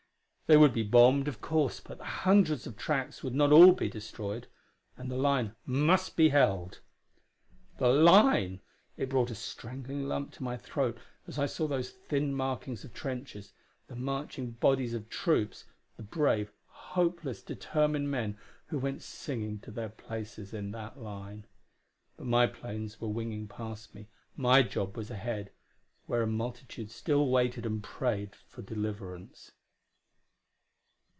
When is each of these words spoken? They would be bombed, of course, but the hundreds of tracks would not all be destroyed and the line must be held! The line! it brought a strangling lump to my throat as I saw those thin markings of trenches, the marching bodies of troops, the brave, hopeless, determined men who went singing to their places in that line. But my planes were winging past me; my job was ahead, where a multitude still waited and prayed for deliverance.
They 0.47 0.57
would 0.57 0.73
be 0.73 0.83
bombed, 0.83 1.29
of 1.29 1.39
course, 1.39 1.79
but 1.79 1.97
the 1.97 2.03
hundreds 2.03 2.67
of 2.67 2.75
tracks 2.75 3.23
would 3.23 3.33
not 3.33 3.53
all 3.53 3.71
be 3.71 3.87
destroyed 3.87 4.47
and 4.97 5.09
the 5.09 5.15
line 5.15 5.55
must 5.65 6.17
be 6.17 6.27
held! 6.27 6.81
The 7.77 7.87
line! 7.87 8.59
it 8.97 9.07
brought 9.07 9.31
a 9.31 9.35
strangling 9.35 10.09
lump 10.09 10.33
to 10.33 10.43
my 10.43 10.57
throat 10.57 10.97
as 11.25 11.39
I 11.39 11.45
saw 11.45 11.69
those 11.69 11.91
thin 11.91 12.33
markings 12.35 12.83
of 12.83 12.93
trenches, 12.93 13.53
the 13.87 13.95
marching 13.95 14.51
bodies 14.51 14.93
of 14.93 15.07
troops, 15.07 15.63
the 15.95 16.03
brave, 16.03 16.51
hopeless, 16.67 17.41
determined 17.41 18.11
men 18.11 18.37
who 18.67 18.77
went 18.77 19.01
singing 19.03 19.57
to 19.59 19.71
their 19.71 19.87
places 19.89 20.53
in 20.53 20.71
that 20.71 20.99
line. 20.99 21.45
But 22.17 22.25
my 22.27 22.45
planes 22.45 22.99
were 22.99 23.07
winging 23.07 23.47
past 23.47 23.95
me; 23.95 24.09
my 24.35 24.63
job 24.63 24.97
was 24.97 25.09
ahead, 25.09 25.53
where 26.07 26.23
a 26.23 26.27
multitude 26.27 26.91
still 26.91 27.29
waited 27.29 27.65
and 27.65 27.81
prayed 27.81 28.35
for 28.49 28.61
deliverance. 28.61 29.53